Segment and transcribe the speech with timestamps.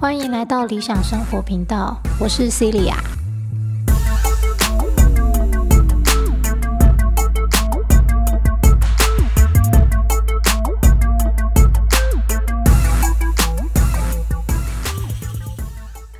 [0.00, 2.94] 欢迎来到理想生活频道，我是 Celia。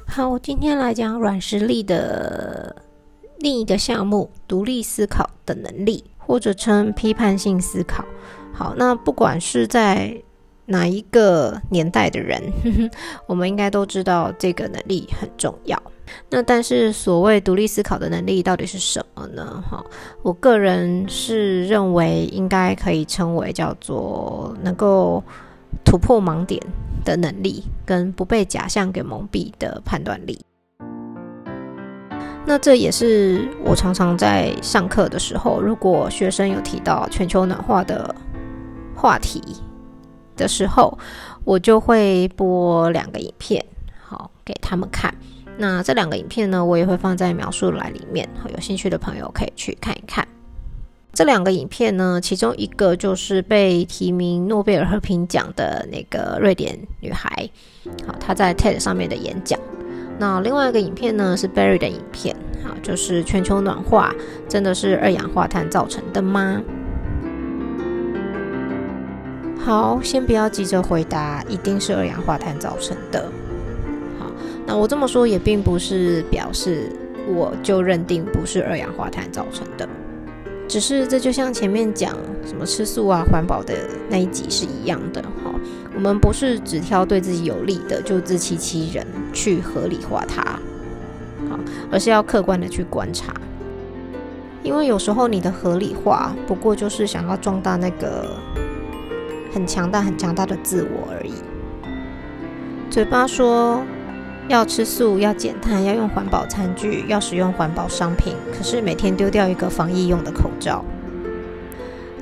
[0.06, 2.74] 好，我今天来讲软实力的
[3.38, 8.04] 另一个项目——独立思考的能力，或者称批判性思考。
[8.52, 10.16] 好，那不管是在
[10.66, 12.40] 哪一个年代的人，
[13.26, 15.80] 我们应该都知道这个能力很重要。
[16.30, 19.62] 那但是所谓独立思考的能力到底是什么呢？
[19.68, 19.82] 哈，
[20.22, 25.22] 我个人是认为应该可以称为叫做能够
[25.84, 26.62] 突破盲点
[27.04, 30.38] 的能力，跟不被假象给蒙蔽的判断力。
[32.46, 38.14] 那这也是我常常在上课的时候，如果学生有提到全球暖化的
[38.94, 39.42] 话题。
[40.36, 40.98] 的时候，
[41.44, 43.64] 我就会播两个影片，
[44.02, 45.14] 好给他们看。
[45.56, 50.26] 那这两个影片呢，我也会放在描述栏里面，有兴趣的朋友可以去看一看。
[51.12, 57.48] 这两个影片呢，其中一个就是被提名诺贝尔和平奖的那个瑞典女孩，
[58.04, 59.56] 好她在 TED 上面的演讲。
[60.18, 64.14] 那另外一个影片呢，是 Barry 的影片，好就是全球暖化
[64.48, 66.62] 真的是二氧化碳造成的吗？
[69.58, 73.24] 好，先不要急着回答，一定是二氧化碳造成的。
[74.18, 74.30] 好，
[74.66, 76.90] 那我这么说也并不是表示
[77.26, 79.88] 我就认定不是二氧化碳造成的，
[80.68, 82.14] 只是这就像前面讲
[82.46, 83.74] 什么吃素啊、环保的
[84.10, 85.22] 那一集是一样的。
[85.22, 85.50] 哈，
[85.94, 90.42] 我们不是只挑对自己有利的就自欺欺人去合理化它，
[91.48, 91.58] 好，
[91.90, 93.32] 而是要客观的去观察，
[94.62, 98.36] 因为有时候你的合理化不过就是想要壮大那个。
[99.54, 101.34] 很强大、很强大的自我而已。
[102.90, 103.80] 嘴巴说
[104.48, 110.84] 要吃素、要减碳、要用环保餐具、要使用环保商品，可是每天丢掉一个防疫用的口罩。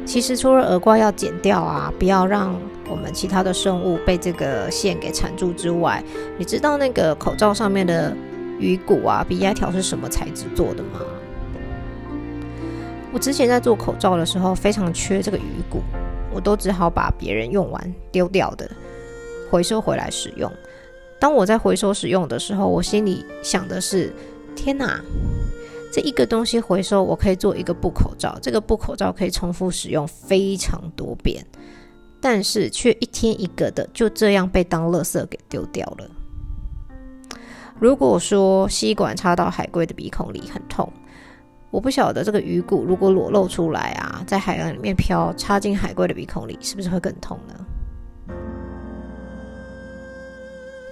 [0.04, 2.54] 其实除了耳挂要剪掉啊，不要让
[2.92, 6.04] 我们其他的生物被这个线给缠住之外，
[6.36, 8.14] 你知道那个口罩上面的
[8.58, 11.00] 鱼骨啊，鼻压条是什么材质做的吗？
[13.10, 15.80] 我之前在做口罩的时候，非常缺这个鱼骨。
[16.34, 18.70] 我都只好把别人用完丢掉的
[19.50, 20.50] 回收回来使用。
[21.19, 24.12] 当我在回收使用的时候，我心里想的是：
[24.54, 25.00] 天哪，
[25.92, 28.38] 这一个东西回收，我可以做一个布口罩。
[28.41, 31.44] 这个布口罩可以重复使用非常多遍，
[32.22, 36.09] 但是却一天一个的就这样被当垃圾给丢掉了。
[37.78, 40.91] 如果说吸管插到海龟的鼻孔里很痛。
[41.72, 48.34] 我不晓得这个鱼骨如果裸露出来啊，在海洋里面漂，插进海龟的鼻孔里，是不是会更痛呢？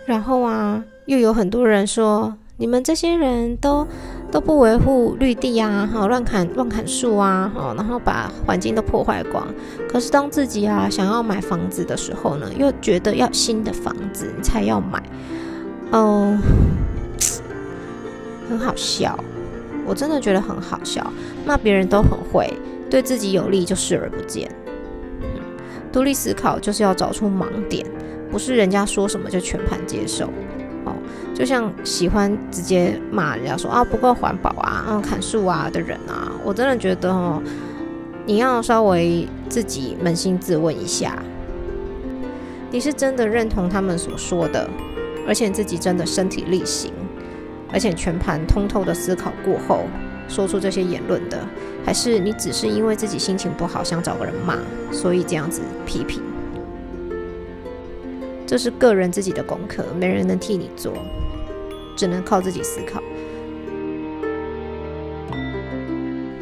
[0.06, 3.88] 然后啊，又有很多人说，你们这些人都
[4.30, 9.48] 都不维护绿地啊，哈，乱砍乱砍树啊，哈，然后把环境都破坏光。
[9.88, 15.02] 可是当自己啊想要买房子的时候呢，又觉得要新的房子你才要买，
[15.90, 16.38] 哦，
[18.50, 19.18] 很好笑。
[19.86, 21.10] 我真的觉得很好笑，
[21.46, 22.52] 骂别人都很会，
[22.90, 24.54] 对自己有利就视而不见。
[25.90, 27.86] 独立思考就是要找出盲点，
[28.30, 30.28] 不是人家说什么就全盘接受。
[31.40, 37.42] 就像喜欢直接骂人家说啊不够环保啊，啊砍树啊的人啊，我真的觉得哦，
[38.26, 41.18] 你要稍微自己扪心自问一下，
[42.70, 44.68] 你是真的认同他们所说的，
[45.26, 46.92] 而且自己真的身体力行。
[47.72, 49.84] 而且全盘通透的思考过后，
[50.28, 51.38] 说出这些言论的，
[51.86, 54.58] 还是你只是因为自己心情不好，想找个人骂，
[54.92, 56.22] 所以这样子批评？
[58.46, 60.92] 这是个人自己的功课，没人能替你做，
[62.00, 63.02] 只能靠自己思考。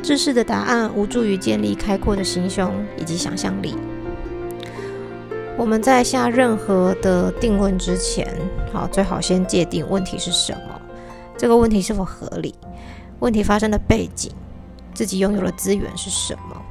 [0.04, 3.74] 知识的答案无助于建立开阔的心胸以及想象力。
[5.56, 8.32] 我们在下任何的定论之前，
[8.72, 10.80] 好，最好先界定问题是什么。
[11.36, 12.54] 这个问题是否合理？
[13.18, 14.30] 问题发生的背景，
[14.94, 16.62] 自己拥有的资源是什么？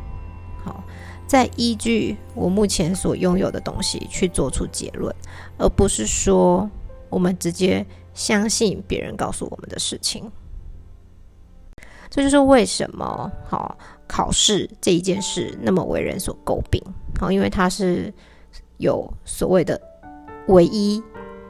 [0.64, 0.82] 好，
[1.28, 5.14] 再依据我目前所拥有的东西去做出结论，
[5.58, 6.70] 而不是说
[7.10, 7.86] 我们直接
[8.18, 10.30] 相信别人告诉我们的事情。
[12.10, 13.78] 这就是为什么好
[14.08, 16.82] 考试这一件事那么为人所诟病。
[17.20, 18.12] 好，因为它是
[18.78, 19.80] 有所谓的
[20.48, 21.02] 唯一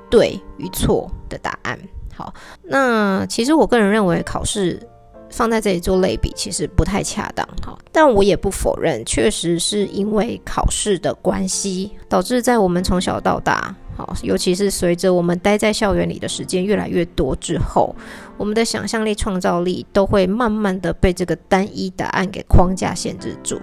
[0.09, 1.79] 对与错的答案。
[2.13, 2.33] 好，
[2.63, 4.81] 那其实我个人认为考试
[5.29, 7.47] 放在这里做类比，其实不太恰当。
[7.61, 17.95] 好，但我也不否认，确实是因为考试的关系，导致在我们从小到大，好，尤其是随着我们待在校园里的时间越来越多之后，
[18.37, 23.59] 我们的想象力、创造力都会慢慢的被这个单一答案给框架限制住，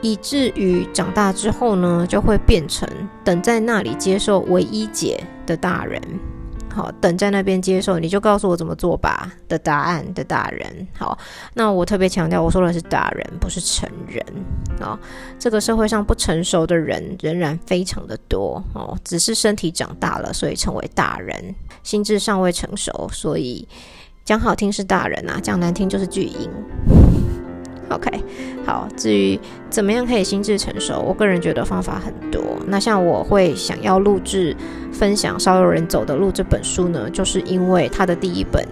[0.00, 2.88] 以至于长大之后呢，就会变成
[3.22, 6.02] 等在那里接受唯一解的大人。
[6.74, 10.88] 好，等在那边接受，你就告诉我怎么做吧的答案的大人。
[10.96, 11.18] 好，
[11.54, 14.24] 那我特别强调，我说的是大人，不是成人。
[14.80, 14.98] 啊，
[15.38, 21.36] 这个社会上不成熟的人仍然非常的多哦，只是身体长大了，所以成为大人；
[21.82, 23.68] 心智尚未成熟，所以
[24.24, 26.50] 讲好听是大人啊，讲难听就是巨婴。
[27.92, 28.10] OK，
[28.64, 28.88] 好。
[28.96, 29.38] 至于
[29.70, 32.42] 怎么样可以心智成熟，我个人觉得方法很多。
[32.66, 34.56] 那像我会想要录制
[34.92, 38.66] 分享《少有人走的路》这本书呢，就是因为它的第一本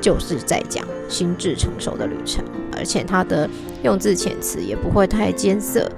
[0.00, 2.44] 就是在讲心智成熟的旅程，
[2.76, 3.48] 而且它的
[3.82, 5.90] 用字遣词也不会太艰涩，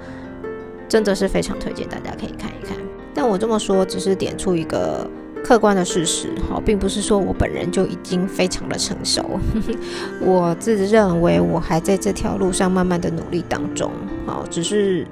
[0.87, 2.77] 真的是非常推荐大家可以看一看。
[3.13, 5.09] 但我这么说只是点出一个。
[5.43, 9.39] 客观的事实，好，并不是说我本人就已经非常的成熟，
[10.21, 13.91] 我自认为我还在这条路上慢慢的努力当中，
[14.25, 15.05] 好，只是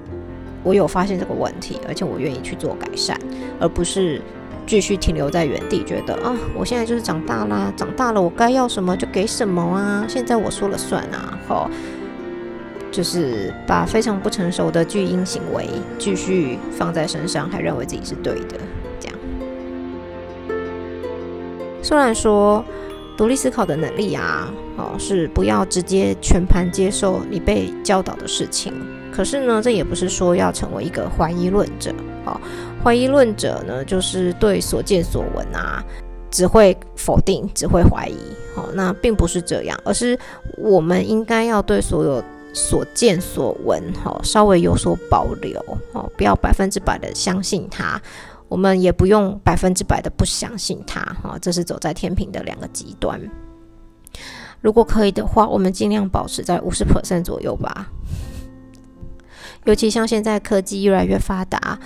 [0.64, 3.20] 我有发现这个问题，而且我愿意去做改善，
[3.60, 4.22] 而不是
[4.66, 11.70] 继续停留在原地，觉得啊，我现在就是长大啦，长大了我该要什么就给什么啊，现在我说了算啊，好，
[12.92, 15.68] 就是把非常不成熟的巨婴行为
[15.98, 18.58] 继续放在身上，还认为自己是对的。
[21.82, 22.64] 虽然说
[23.18, 28.74] 独立思考的能力啊，哦，是不要直接全盘接受你被教导的事情，
[29.12, 31.94] 可是呢，这也不是说要成为一个怀疑论者。
[32.26, 32.40] 哦，
[32.84, 35.84] 怀疑论者呢，就是对所见所闻啊，
[36.30, 38.18] 只会否定，只会怀疑。
[38.56, 40.18] 哦，那并不是这样，而是
[40.58, 42.24] 我们应该要对所有
[42.54, 45.60] 所见所闻，哈，稍微有所保留，
[45.94, 48.00] 哦，不要百分之百的相信它。
[48.50, 53.22] 我们也不用百分之百的不相信他，哈，这是走在天平的两个极端。
[54.60, 57.90] 如果可以的话，我们尽量保持在五十 percent 左右吧。
[59.66, 61.80] 尤其像现在科技越来越发达，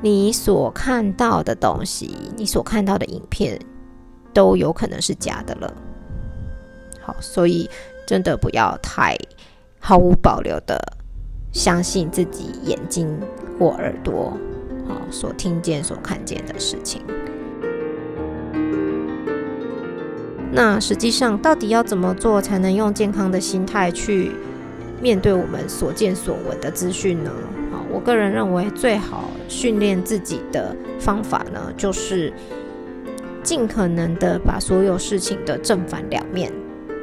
[0.00, 3.58] 你所看到的东西，你所看到的影片，
[4.32, 5.74] 都有可能是假的了。
[7.02, 7.68] 好，所以
[8.06, 9.16] 真的不要太
[9.80, 10.80] 毫无保留的
[11.52, 13.18] 相信自己眼睛
[13.58, 14.32] 或耳朵。
[14.86, 17.02] 好，所听见、所看见的事情。
[20.52, 24.30] 那实际上，到底要怎么做才能用健康的心态去
[25.02, 27.30] 面对我们所见所闻的资讯呢？
[27.72, 32.32] 好，我个人认为，最好训练自己的方法呢，就是
[33.42, 36.52] 尽可能的把所有事情的正反两面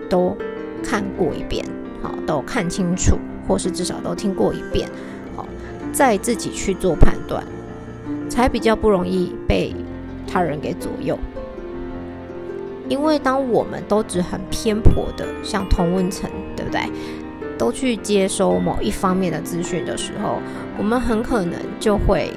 [0.10, 0.34] 都
[0.81, 1.66] 看过一遍，
[2.01, 4.89] 好，都看清楚，或是至少都听过一遍，
[5.36, 5.45] 好，
[5.92, 7.44] 再自己去做判断。
[8.31, 9.75] 才比较不容易被
[10.25, 11.19] 他人给左右，
[12.88, 16.80] 因为当我们都只很偏颇的，像同温层，对不对？
[17.57, 20.38] 都去接收某一方面的资讯的时候，
[20.78, 22.31] 我们很可能就会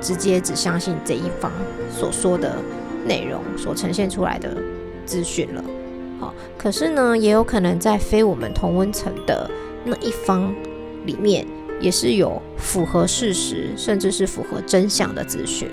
[0.00, 1.52] 直接只相信这一方
[1.90, 2.56] 所说的
[3.04, 4.56] 内容所呈现出来的
[5.04, 5.62] 资讯了。
[6.18, 9.50] 好，可是呢，也有可能在非我们同温层的
[9.84, 10.50] 那一方
[11.04, 11.46] 里面。
[11.80, 15.68] 也是有符合事实，甚至是符合真相的资讯。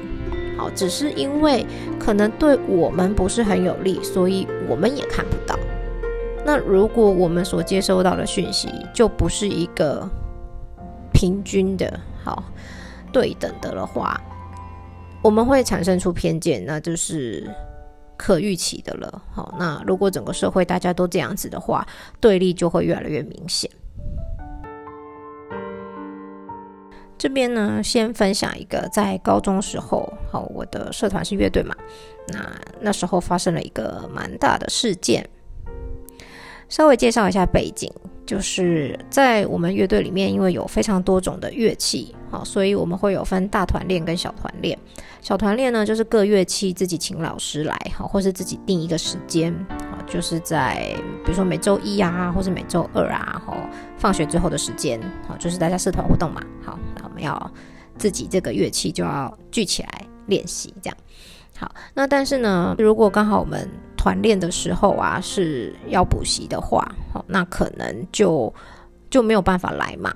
[0.58, 1.66] 好，只是因为
[2.00, 5.58] 可能对我们不是很有利，所以我们也看不到。
[6.46, 10.08] 那如果我们所接收到的讯息就不是一个
[11.12, 12.44] 平均的、好
[13.12, 14.20] 对等的的话，
[15.22, 17.50] 我们会产生出偏见，那就是
[18.18, 19.22] 可预期的了。
[19.32, 21.88] 好，那如果整个社会大家都这样子的话，
[22.20, 23.72] 对立就会越来越明显。
[27.18, 31.76] 这边呢，先分享一个在高中时候，好，我的社团是乐队嘛，
[32.28, 32.50] 那
[32.82, 35.28] 那时候发生了一个蛮大的事件。
[36.70, 37.92] 稍微介绍一下背景，
[38.26, 44.78] 就是在我们乐队里面，因为有非常多种的乐器，好，所以我们会有分大团练跟小团练。
[45.22, 53.56] 小团练呢，就是各乐器自己请老师来，好，或是自己定一个时间，好，就是在比如说每周一啊，或是每周二啊，好，
[53.96, 56.80] 放学之后的时间，好，就是大家社团活动嘛，好，
[57.24, 57.52] 要
[57.98, 60.98] 自己这个乐器就要聚起来练习，这样。
[61.58, 68.54] 好，那但是呢，如果刚好我们团练的时候啊是要补习的话，好，那可能就
[69.10, 70.14] 就没有办法来嘛。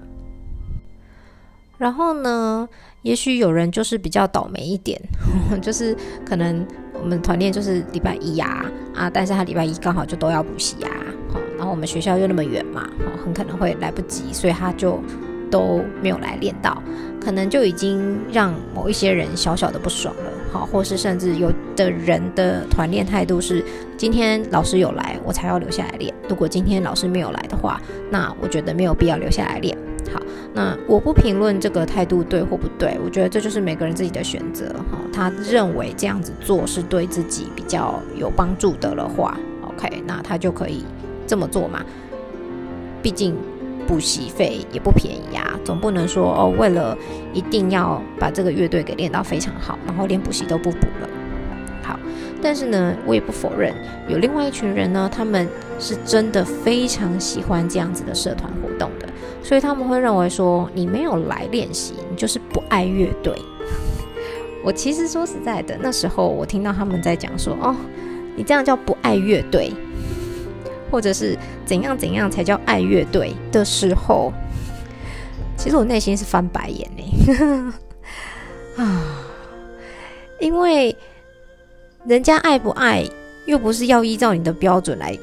[1.77, 2.67] 然后呢，
[3.03, 4.99] 也许有人就是比较倒霉一点，
[5.61, 5.95] 就是
[6.25, 10.89] 可能我们团练就是礼拜一呀啊，但是他礼拜一刚好就都要补习呀，
[11.31, 12.89] 好，然后我们学校又那么远嘛，
[13.23, 14.99] 很可能会来不及，所以他就
[15.49, 16.81] 都没有来练到，
[17.19, 23.63] 可能就已经让某一些人小小的不爽了，好，或是甚至有的人的团练态度是，
[23.97, 29.77] 今天老师有来，我才要留下来练，如果今天老师没有来的话，那我觉得没有必要留下来练。
[30.13, 30.21] 好，
[30.53, 34.67] 那我不评论这个态度对或不对，我觉得这就是每个人自己的选择。
[34.89, 39.37] 哈，他认为这样子做是对自己比较有帮助的的话
[39.67, 40.85] ，OK，那他就可以
[41.27, 41.83] 这么做嘛。
[43.01, 43.35] 毕竟
[43.87, 46.95] 补习费也不便宜呀，总不能说哦，为了
[47.33, 51.09] 一定要把这个乐队给练到非常好，然后连补习都不补了。
[51.81, 51.97] 好，
[52.41, 53.73] 但是呢，我也不否认
[54.09, 55.47] 有另外一群人呢，他们
[55.79, 59.07] 是真的非常喜欢这样子的社团活动的。
[59.41, 63.33] 所以他们会认为说你没有来练习，你就是不爱乐队。
[64.61, 67.73] 我其实说实在的，那时候我听到他们在讲说哦，
[68.35, 69.71] 你这样叫不爱乐队，
[70.91, 74.31] 或者是怎样怎样才叫爱乐队的时候，
[75.57, 77.73] 其实我内心是翻白眼呢。
[78.83, 79.23] 啊，
[80.39, 80.95] 因为
[82.05, 83.03] 人家爱不爱，
[83.45, 85.17] 又不是要依照你的标准来。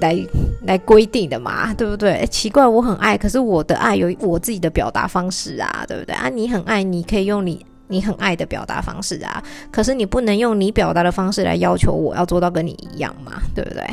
[0.00, 0.18] 来
[0.66, 2.26] 来规定的嘛，对不对？
[2.28, 6.28] 奇怪，我很爱，可是我的爱有我自己的表达方式啊，对不对啊？
[6.28, 13.84] 你很爱，你可以用你你很爱的表达方式啊，可是你不能用你表达的方式来要求我要做到跟你一样嘛，对不对？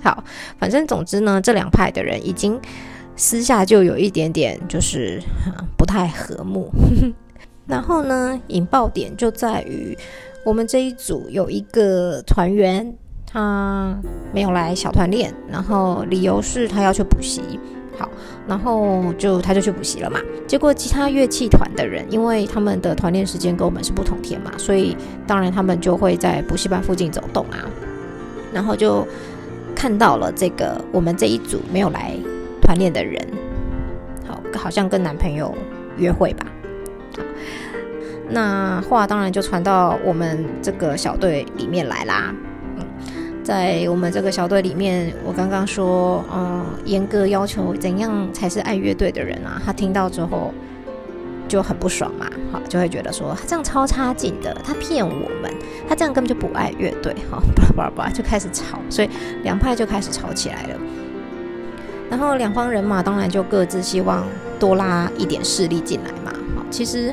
[0.00, 0.22] 好，
[0.58, 2.58] 反正总之呢，这两派的人已经
[3.16, 5.20] 私下就有一点点就是
[5.76, 6.70] 不太和睦，
[7.66, 9.98] 然后呢，引爆点就在于
[10.44, 12.94] 我们这一组有一个团员。
[13.34, 13.98] 他
[14.34, 17.40] 没有来小团练，然后理由是他要去补习。
[18.02, 18.10] 好，
[18.48, 20.18] 然后就他就去补习了嘛。
[20.44, 27.70] 结果其他乐器团的人，因为他们的团练时间跟我们是不同天嘛，所以当然他们就会在补习班附近走动啊。
[28.52, 29.06] 然后就
[29.72, 32.12] 看到了这个我们这一组没有来
[32.60, 33.24] 团练的人，
[34.26, 35.54] 好，好像跟男朋友
[35.96, 36.46] 约会吧。
[38.28, 42.34] 那话当然就传到我们这个小队里面来啦。
[43.42, 49.60] 在我们这个小队里面，我刚刚说，嗯，严格要求怎样才是爱乐队的人啊？
[49.64, 50.54] 他听到之后
[51.48, 55.52] 就很不爽嘛，好，就会觉得说他这样超差劲的，他骗我们，
[55.88, 59.10] 他这样根本就不爱乐队，哈， 巴拉巴拉巴拉就开始吵，所以
[59.42, 60.80] 两派就开始吵起来了。
[62.08, 64.24] 然后两方人马当然就各自希望
[64.60, 67.12] 多拉一点势力进来嘛，好，其实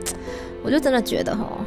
[0.62, 1.61] 我就真的觉得，哈。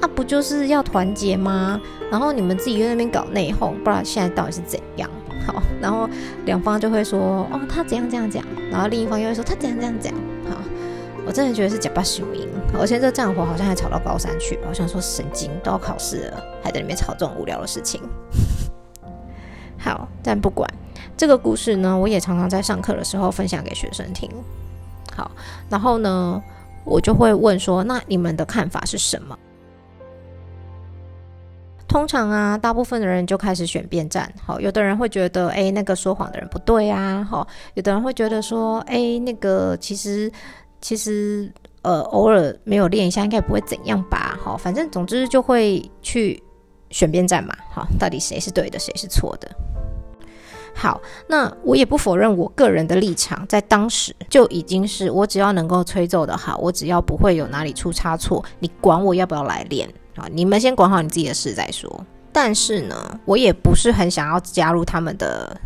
[0.00, 1.80] 那不就是要团结吗？
[2.10, 5.10] 然后你们自己在那边搞内讧，不知道现在到底是怎样。
[5.46, 6.08] 好，然后
[6.44, 10.12] 两方就会说，哦，他怎样这样讲，然后另一方又会说他怎样这样讲。
[10.48, 10.56] 好，
[11.26, 14.58] 我真的觉得是假巴虚名，而且这战火好像还吵到高三去。
[14.68, 18.00] 我想说神经，都要考试了，还在里面吵这种无聊的事情。
[19.78, 20.68] 好，但不管
[21.16, 24.30] 这个故事呢，我也常常在上课的时候分享给学生听。
[25.16, 25.30] 好，
[25.70, 26.42] 然后呢，
[26.84, 29.38] 我就会问说，那你们的看法是什么？
[31.88, 34.30] 通常啊，大部分的人就开始选边站。
[34.44, 37.26] 好，有的人会觉得，哎，那个说谎的人不对啊。
[37.28, 40.30] 好，有的人会觉得说，哎，那个其实
[40.82, 44.38] 其实呃，偶尔没有练一下，应该不会怎样吧。
[44.38, 46.40] 好，反正总之就会去
[46.90, 47.56] 选边站嘛。
[47.72, 49.50] 好，到底谁是对的，谁是错的？
[50.74, 59.88] 好，那我也不否认我个人的立场，在当时就已经是我只要能够吹奏的好，我只要不会有哪里出差错，你管我要不要来练。
[60.18, 62.04] 啊，你们先管好你自己的事再说。
[62.32, 65.58] 但是呢，我也不是很想要加入他们的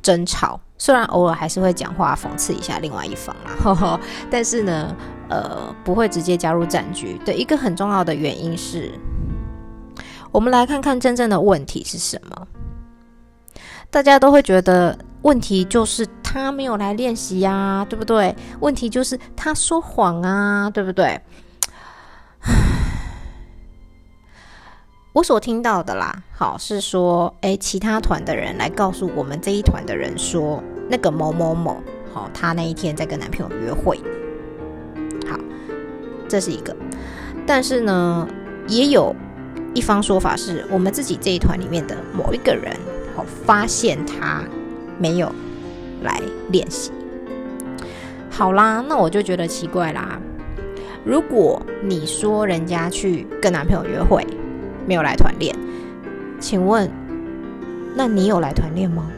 [0.00, 4.00] 争吵，虽然偶尔还是会讲话讽刺一下另外一方 啦。
[4.30, 4.94] 但是呢，
[5.28, 8.92] 呃，不会直接加入战局的一个很重要的原因是，
[10.30, 12.46] 我们来看看真正的问题是什么。
[13.90, 18.34] 大家都会觉得问题就是他没有来练习呀，对不对？
[18.60, 21.20] 问题就是他说谎啊，对不对？
[25.16, 31.82] 我所听到的啦，好是说，诶，其他团的人来告诉我们这一团的人说，那个某某某，
[32.12, 33.98] 好，他那一天在跟男朋友约会，
[35.26, 35.40] 好，
[36.28, 36.76] 这是一个。
[37.46, 38.28] 但是呢，
[38.68, 39.16] 也有
[39.72, 42.76] 一方说法是我们自己这一团里面的某一个人，
[43.16, 44.44] 好，发现他
[44.98, 45.32] 没有
[46.02, 46.20] 来
[46.50, 46.92] 练习。
[48.28, 50.20] 好啦，那我就觉得奇怪啦。
[51.06, 54.22] 如果你说人家去跟男朋友约会，
[54.86, 55.54] 没有来团练，
[56.38, 56.90] 请问，
[57.94, 59.10] 那你有来团练吗？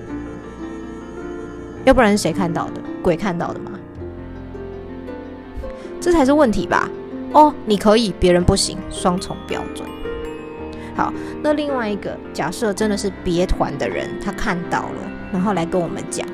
[1.84, 2.80] 要不然谁看到的？
[3.02, 3.72] 鬼看到的吗？
[6.00, 6.88] 这才是问题吧？
[7.32, 9.86] 哦，你可以，别人不行，双重标准。
[10.96, 16.26] 好，那另外一个假设真的是别团的人，他看到了，然后来跟我们讲。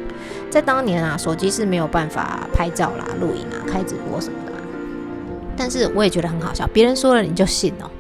[0.48, 4.58] 在当年啊，手机是没有办法拍照啦、录影啊、开直播什么的嘛。
[5.56, 7.90] 但是我也觉得很好笑，别人说了你就信哦。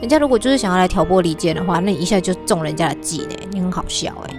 [0.00, 4.36] 人家如果就是想要来挑拨离间的话，那你一下就中人家的计呢，你很好笑哎。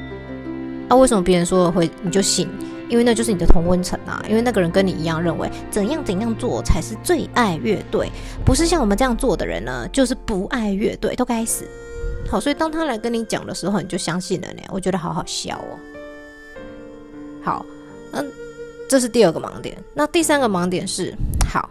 [0.88, 2.48] 那为什么别人说了会你就信？
[2.90, 8.10] 因为那就是你的同温层啊，因为那个人跟你一样认为怎样怎样做才是最爱乐队，
[8.46, 11.66] 不是像我们这样做的人呢，就是不爱乐队，都该死。
[12.30, 14.62] 好，所以当他来跟你讲的时候，你就相信了呢。
[14.70, 15.76] 我觉得好好笑哦。
[17.44, 17.66] 好，
[18.14, 18.26] 嗯，
[18.88, 19.78] 这是第二个盲点。
[19.94, 21.14] 那第三个盲点是，
[21.52, 21.70] 好，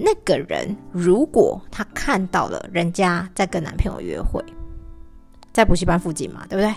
[0.00, 4.42] 那个人如果他看到了人家在跟男朋友约会，
[5.52, 6.74] 在补习班附近嘛，对不对？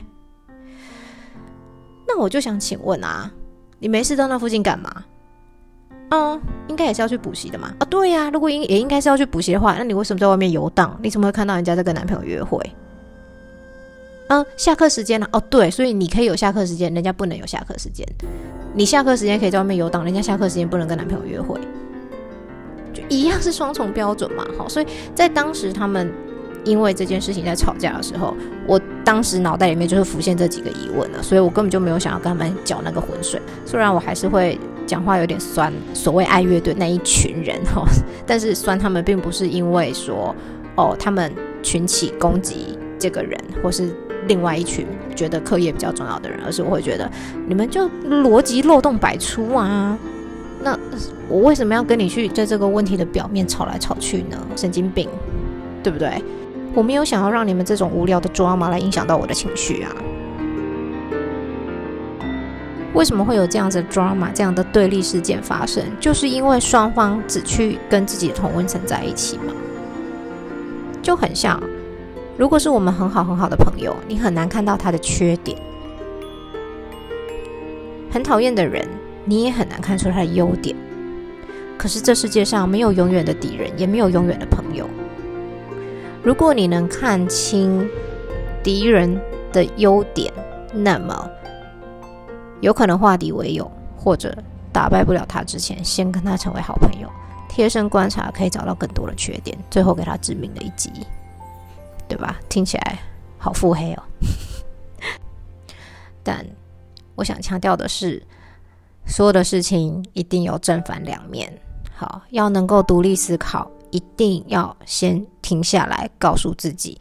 [2.07, 3.31] 那我就想请问啊。
[3.83, 5.03] 你没事到那附近干嘛？
[6.11, 7.73] 嗯，应该也是要去补习的嘛。
[7.79, 10.95] 啊，对呀，如果应也应该是要去补习的话，那你为什么在外面游荡？
[11.01, 12.59] 你怎么会看到人家在跟男朋友约会？
[14.27, 15.27] 嗯，下课时间了。
[15.31, 18.07] 哦，对，所以你可以有下课时间，人家不能有下课时间。
[18.75, 21.59] 你下课时间可以在外面游荡，人家下课时间不能跟男朋友约会，
[23.11, 24.43] 一样是双重标准嘛。
[24.57, 26.11] 好，所以在当时他们。
[26.63, 28.37] 因为这件事情在吵架的时候，
[28.67, 33.41] 我当时脑袋里面就是浮现这几个疑问了，所以我根本就没有想要跟他们搅那个浑水。
[33.65, 37.83] 虽然我还是会讲话有点酸，所谓爱乐队那一群人哈，
[38.27, 40.35] 但是酸他们并不是因为说
[40.75, 43.91] 哦他们群起攻击这个人，或是
[44.27, 47.09] 另外一群觉得课业比较重要的人，而是我会觉得
[47.47, 49.97] 你们就逻辑漏洞百出啊。
[50.63, 50.77] 那
[51.27, 54.37] 我为什么要跟你去在这个问题的表面吵来吵去呢？
[54.55, 55.09] 神经病，
[55.81, 56.23] 对不对？
[56.73, 59.91] 我没有想要让你们这种无聊的抓马来影响到我的情绪啊！
[62.93, 65.83] 为什么会有这样子的 drama 这样的对立事件发生？
[65.99, 69.53] 就是因为双方只去跟自己的同温层在一起嘛，
[71.01, 71.61] 就很像，
[72.37, 75.57] 如果是我们很好很好的朋友，你很难看到他的缺点；
[78.11, 78.87] 很讨厌的人，
[79.25, 80.75] 你也很难看出他的优点。
[81.77, 84.87] 可是这世界上没有永远的敌人，也没有永远的朋友。
[86.24, 87.89] 如果你能看清
[88.63, 89.19] 敌人
[89.51, 90.31] 的优点，
[90.74, 91.29] 那么
[92.59, 94.37] 有可能化敌为友，或者
[94.72, 97.09] 打败不了他之前，先跟他成为好朋友。
[97.50, 100.89] 贴身观察可以找到更多的缺点，最后给他致命的一击，
[102.07, 102.39] 对吧？
[102.48, 103.00] 听起来
[103.37, 104.03] 好腹黑哦。
[106.24, 106.46] 但
[107.15, 108.22] 我想强调的是，
[109.05, 111.51] 所有的事情一定有正反两面。
[111.96, 113.70] 好，要能够独立思考。
[113.94, 116.98] 一定要先停下来，告诉自己，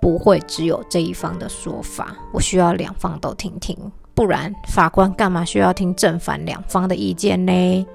[0.00, 3.76] 不会只有这一方的说法，我需要两方都听听，
[4.14, 7.86] 不然法官干嘛需要听正反两方的意见呢？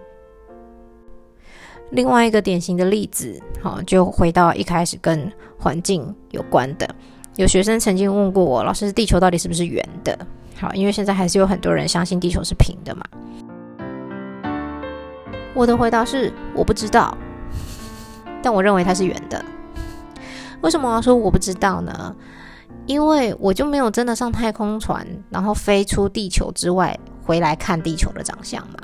[1.90, 6.88] 另外一个典型的例子，好，就回到一开始跟环境有关的，
[7.38, 10.16] 有学生曾经问过我，老师，地球到底是不是圆的？
[10.60, 13.04] 好，因为现在还是有很多人相信地球是平的嘛。
[15.54, 17.16] 我的回答是，我不知道。
[18.42, 19.44] 但我认为它是圆的。
[20.62, 22.16] 为什么我要说我不知道呢？
[22.86, 28.80] 因为我就没有真的上太空船，然后飞出地球之外回来看地球的长相嘛。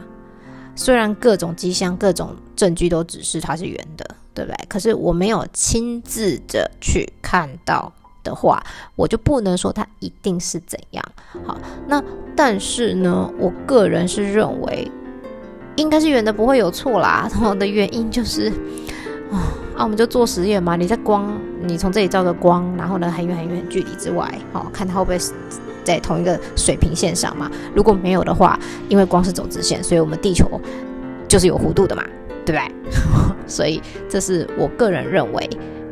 [0.75, 4.65] 虽然各种迹象、各种证据都指示它是圆的，对不对？
[4.67, 7.91] 可是我没有亲自的去看到
[8.23, 8.63] 的话，
[8.95, 11.03] 我就不能说它一定是怎样。
[11.45, 11.57] 好，
[11.87, 12.03] 那
[12.35, 14.89] 但是呢，我个人是认为
[15.75, 17.27] 应该是圆的，不会有错啦。
[17.31, 18.51] 然后的原因就是。
[19.75, 20.75] 啊，我们就做实验嘛。
[20.75, 25.17] 你在光，你从这里照个光，然后呢，很远很远距离之外，好，看它会不会
[25.83, 27.49] 在同一个水平线上嘛？
[27.73, 30.61] 如果没有的话，因为光是走直线，所以我们地球
[31.27, 32.03] 就是有弧度的嘛，
[32.45, 32.71] 对不对？
[33.49, 35.49] 所以这是我个人认为，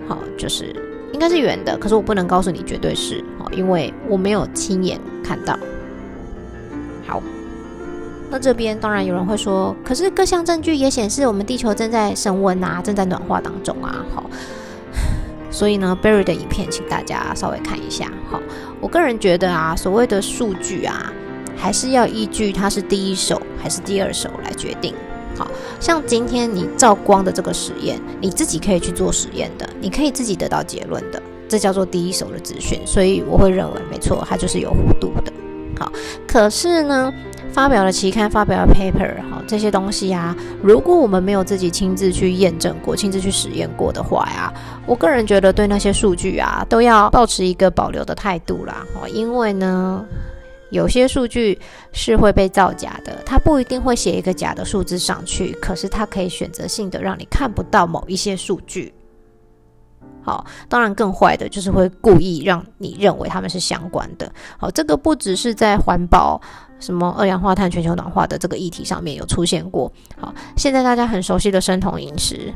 [0.07, 0.75] 好，就是
[1.13, 1.77] 应该是圆的。
[1.77, 5.57] 可是我不能告诉你绝对是，好，因为我没有亲眼看到。
[7.05, 7.21] 好。
[8.33, 14.05] 那这边当然有人会说，可是各项证据也显示我们地球正在升温啊，正在暖化当中啊。
[14.15, 14.29] 好，
[15.51, 18.09] 所以呢，Berry 的影片，请大家稍微看一下。
[18.29, 18.41] 好，
[18.79, 21.11] 我个人觉得啊，所谓的数据啊，
[21.57, 24.95] 还是要依据它是第一手还是第二手来决定。
[25.79, 32.79] 像今天你照光的这个实验，你自己可以去做实验的，你可以自己得到结论的，这叫做第一手的资讯。
[32.85, 35.31] 所以我会认为，没错，它就是有弧度的。
[35.79, 35.91] 好，
[36.27, 37.13] 可是呢？
[37.53, 44.53] 发表了期刊，发表了 paper，好这些东西呀，如果我们没有自己亲自去验证过、亲自去实验过的话呀，
[44.85, 48.85] 我个人觉得对那些数据啊，都要保持一个保留的态度啦。
[48.93, 50.01] 哦，因为呢，
[50.71, 51.59] 有些数据
[51.91, 58.93] 是会被造假的，它不一定会写一个假的数字上去，可是它可以选择性的让你看不到某一些数据。
[60.23, 64.31] 好，当然更坏的就是会故意让你认为他们是相关的。
[64.57, 66.39] 好，这个不只是在环保、
[66.79, 69.91] 什么二氧化碳、全球暖化的这个议题上面有出现过。
[70.17, 72.53] 好，现在大家很熟悉的生酮饮食，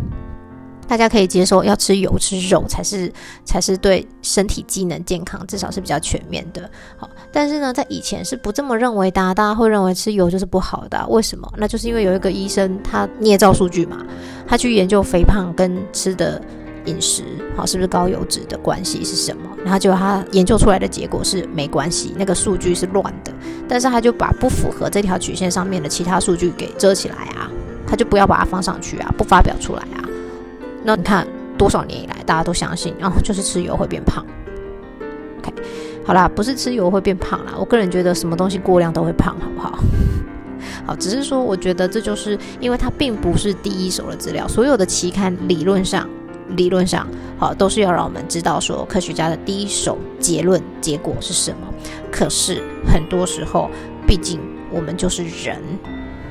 [0.88, 3.12] 大家可以接受要吃油吃肉才是
[3.44, 6.70] 才是对身体机能健康，至少是比较全面的。
[6.98, 11.06] 好，但是呢，在以前是不这么认为的，大家会认为吃油就是不好的。
[11.10, 11.52] 为什么？
[11.58, 13.98] 那就是因为有一个医生他捏造数据嘛，
[14.48, 16.42] 他去研究肥胖跟吃的。
[16.86, 17.24] 饮食
[17.58, 19.50] 好，是不是高油脂的关系是什么？
[19.64, 23.34] 然后结果他研究出来的结果是没关系，那个数据是乱的。
[23.68, 27.50] 但是他就把不符合这条曲线上面的其他数据给遮起来啊，
[27.88, 30.06] 他就不要把它放上去啊，不发表出来啊。
[30.86, 34.24] 那你看多少年以来，大家都相信，啊就是吃油会变胖。
[35.40, 35.52] OK，
[36.06, 39.80] 好啦，不是吃油会变胖啦，我个人觉得什么东西过量都会胖，好不好？
[40.86, 46.08] 好，只是说我觉得这就是因为它并不是第一手的资料，所有的期刊理论上。
[46.50, 47.08] 理论上，
[47.40, 51.58] 好，都是要让我们知道说科学家的第一手结论结果是什么。
[52.12, 53.68] 可是很多时候，
[54.06, 54.40] 毕竟
[54.72, 55.60] 我们就是人，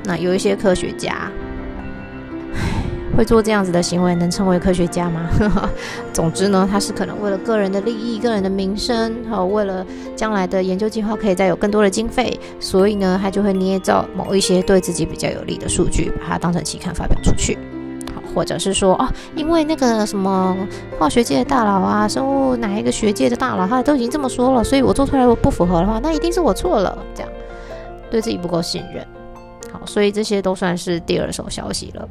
[0.04, 1.28] 那有一些科学家，
[3.16, 5.28] 会做这样子的行为，能称为科学家吗？
[6.12, 17.56] 总之呢，他是可能为了个人的利益、个人的名声，好，为了将来的研究计划可以再有更多的经费，所以呢，他就会捏造某一些对自己比较有利的数据，把它当成期刊发表出去。
[18.14, 20.56] 好或者是说哦，因为那个什么
[20.98, 26.98] 化学界的大佬啊，生物哪一个学界的大佬，他都已经这么说了，所以我做出来不符合的话，那一定是我错了。
[27.14, 27.30] 这样
[28.10, 29.06] 对自己不够信任。
[29.72, 32.08] 好，所以这些都算是第二手消息了。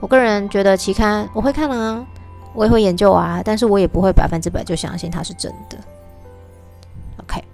[0.00, 2.04] 我个人觉得期刊我会看啊，
[2.54, 5.78] 我也会研究啊，但是我也不会百分之百就相信它是真的。
[7.18, 7.44] OK，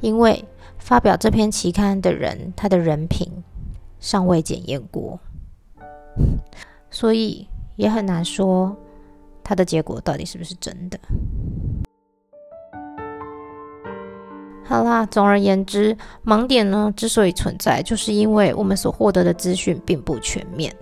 [0.00, 0.44] 因为
[0.78, 3.26] 发表这篇期刊的人，他的人品
[4.00, 5.18] 尚未检验过。
[6.90, 8.76] 所以也很难说
[9.42, 11.00] 它的结果到底是不是真的。
[14.64, 20.74] 好啦，总而言之，盲点呢之所以存在，就是因为我们所获得的资讯并不全面，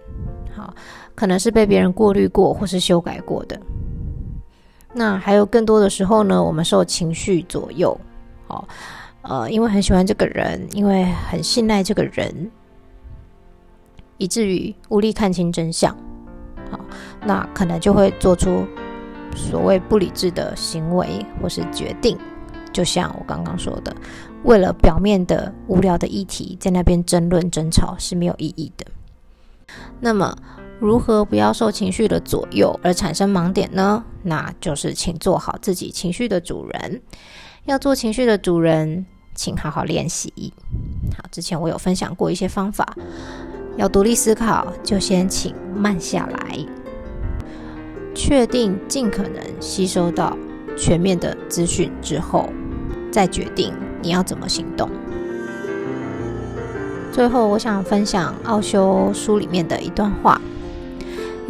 [1.15, 3.61] 可能是被别人过滤过或是修改过的。
[4.93, 7.99] 那还有更多的时候呢，我们受情绪左右，
[8.47, 8.67] 好，
[9.23, 12.51] 呃，因为很喜欢这个人，因为很信赖这个人。
[14.19, 15.97] 以至于无力看清真相，
[16.71, 16.79] 好，
[17.25, 18.67] 那可能就会做出
[19.35, 22.19] 所谓不理智的行为或是决定。
[22.71, 23.97] 就像我刚刚说的，
[24.45, 28.85] 为了表面的无聊的议题，在那边争论争吵是没有意义的。
[30.01, 30.37] 那么，
[30.81, 34.03] 如何不要受情绪的左右而产生盲点呢？
[34.23, 37.03] 那就是请做好自己情绪的主人。
[37.66, 40.53] 要做情绪的主人，请好好练习。
[41.16, 42.97] 好，之前我有分享过一些方法。
[43.77, 46.59] 要独立思考，就先请慢下来，
[48.14, 50.37] 确定尽可能吸收到
[50.77, 52.49] 全面的资讯之后，
[53.12, 54.90] 再决定你要怎么行动。
[57.12, 60.40] 最后，我想分享奥修书里面的一段话：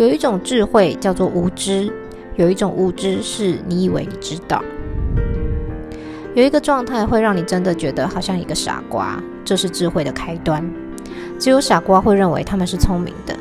[0.01, 1.93] 有一种智慧叫做无知，
[2.37, 4.65] 有一种无知是你以为你知道，
[6.35, 10.67] 有一个状态会让你真的觉得好像一个傻瓜，这是智慧的开端。
[11.39, 13.37] 只有傻瓜会认为他们是聪明的。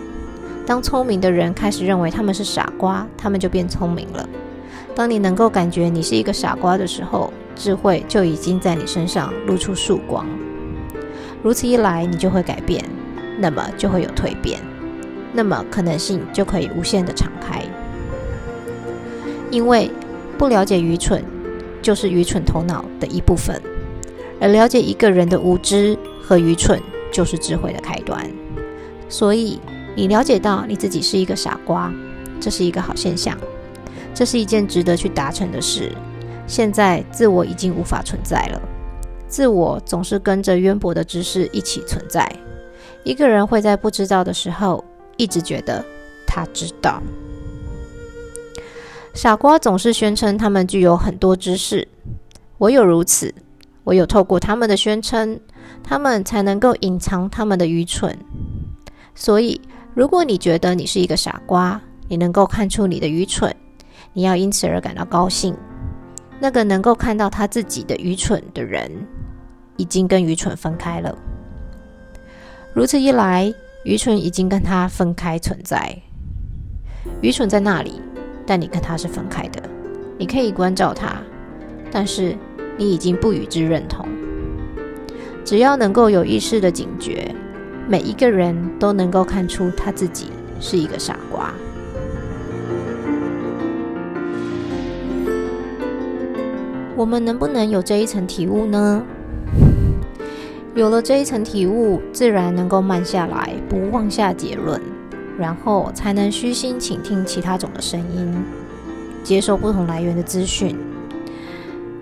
[0.66, 4.28] 当聪明的人开始认为他们是傻瓜，他们就变聪明了。
[4.94, 10.28] 当你能够感觉你是一个傻瓜的时候，智慧就已经在你身上露出曙光。
[11.42, 12.84] 如此一来，你就会改变，
[13.38, 14.60] 那么就会有蜕变，
[15.40, 17.64] 那么可能性就可以无限的敞开。
[19.50, 19.90] 因为
[20.38, 21.24] 不了解愚蠢，
[21.82, 23.58] 就是愚蠢头脑的一部分，
[24.42, 26.78] 而了解一个人的无知和愚蠢。
[27.12, 28.24] 就是智慧的开端，
[29.10, 29.60] 所以
[29.96, 31.92] 你了解到你自己是一个傻瓜，
[32.40, 33.36] 这是一个好现象，
[34.14, 35.92] 这是一件值得去达成的事。
[36.46, 38.62] 现在自我已经无法存在了，
[39.28, 42.32] 自我总是跟着渊博的知识一起存在。
[43.04, 44.86] 一个人会在不知道的时候，
[45.20, 45.86] 一直觉得
[46.26, 47.00] 他知道。
[49.14, 51.88] 傻瓜总是宣称他们具有很多知识，
[52.58, 53.32] 唯有如此，
[53.84, 55.40] 唯有透过他们的宣称。
[55.84, 58.18] 他们才能够隐藏他们的愚蠢。
[59.16, 59.60] 所以，
[59.94, 63.56] 如果你觉得你是一个傻瓜，你能够看出你的愚蠢，
[64.14, 65.56] 你要因此而感到高兴。
[66.40, 68.92] 那个能够看到他自己的愚蠢的人，
[69.78, 71.16] 已经跟愚蠢分开了。
[72.74, 73.54] 如此一来，
[73.84, 75.98] 愚蠢已经跟他分开存在。
[77.22, 78.02] 愚蠢在那里，
[78.46, 79.62] 但你跟他是分开的。
[80.18, 81.22] 你可以关照他，
[81.90, 82.36] 但是
[82.78, 84.06] 你已经不与之认同。
[85.46, 87.34] 只要能够有意识的警觉，
[87.88, 90.28] 每一个人都能够看出他自己
[90.60, 91.54] 是一个傻瓜。
[96.98, 99.02] 我们能不能有这一层体悟呢？
[100.80, 104.82] 有了这一层体悟，自然能够慢下来，不妄下结论，
[105.38, 108.34] 然后才能虚心倾听其他种的声音，
[109.22, 110.78] 接受不同来源的资讯。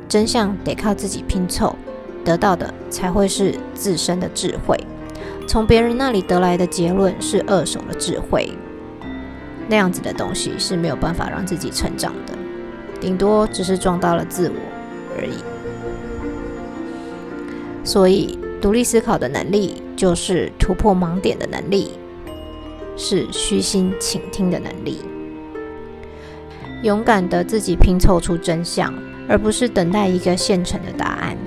[0.08, 1.76] 真相得靠自己拼凑，
[2.24, 4.78] 得到的才会是自身的智慧。
[5.48, 8.54] 从别人那里得来的结论是二手的智慧，
[9.68, 12.34] 那样子的东西是没有办法让自己成长的，
[13.02, 14.56] 顶多只是撞到了自我
[15.18, 15.40] 而已。
[17.84, 21.92] 所以，独立思考的能力就是突破盲点的能力，
[22.96, 25.02] 是虚心倾听的能力，
[26.84, 28.94] 勇敢的自己拼凑出真相。
[29.30, 31.38] 而不是等待一个现成的答案。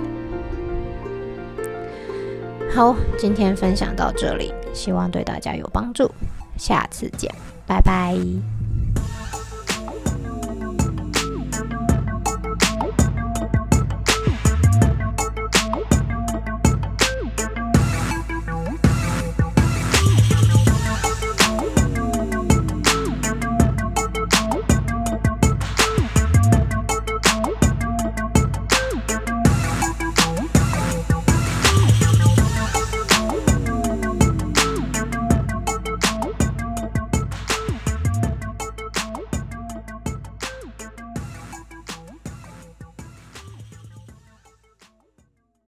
[2.70, 6.10] 好，今天分享到这里，希望对大家有帮助。
[6.58, 7.34] 下次见，
[7.66, 8.59] 拜拜。